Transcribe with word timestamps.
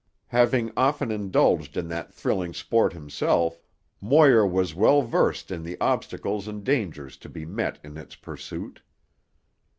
Having 0.29 0.71
often 0.75 1.11
indulged 1.11 1.77
in 1.77 1.87
that 1.89 2.11
thrilling 2.11 2.55
sport 2.55 2.91
himself, 2.91 3.61
Moir 4.01 4.47
was 4.47 4.73
well 4.73 5.03
versed 5.03 5.51
in 5.51 5.61
the 5.61 5.79
obstacles 5.79 6.47
and 6.47 6.63
dangers 6.63 7.17
to 7.17 7.29
be 7.29 7.45
met 7.45 7.77
in 7.83 7.97
its 7.97 8.15
pursuit. 8.15 8.81